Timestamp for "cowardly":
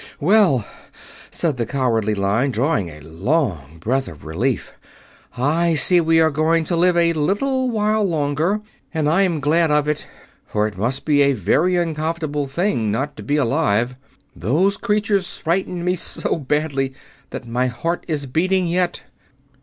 1.67-2.15